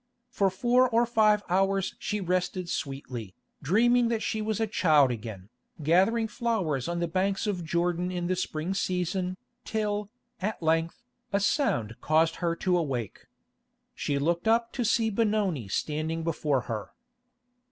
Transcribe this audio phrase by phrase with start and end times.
[0.31, 5.49] For four or five hours she rested sweetly, dreaming that she was a child again,
[5.83, 10.09] gathering flowers on the banks of Jordan in the spring season, till,
[10.39, 13.27] at length, a sound caused her to awake.
[13.93, 16.93] She looked up to see Benoni standing before her.